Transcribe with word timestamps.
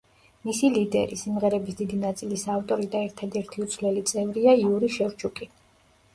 მისი 0.47 0.69
ლიდერი, 0.77 1.17
სიმღერების 1.23 1.77
დიდი 1.81 1.99
ნაწილის 2.05 2.47
ავტორი 2.55 2.89
და 2.97 3.03
ერთადერთი 3.09 3.65
უცვლელი 3.67 4.05
წევრია 4.15 4.59
იური 4.65 4.93
შევჩუკი. 4.99 5.53